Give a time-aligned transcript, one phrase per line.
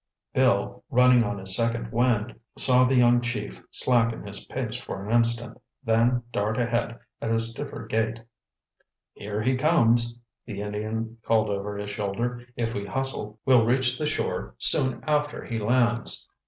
[0.33, 5.13] Bill, running on his second wind, saw the young Chief slacken his pace for an
[5.13, 8.19] instant, then dart ahead at a stiffer gait.
[9.13, 10.17] "Here he comes!"
[10.47, 12.43] the Indian called over his shoulder.
[12.55, 16.27] "If we hustle, we'll reach the shore soon after he lands."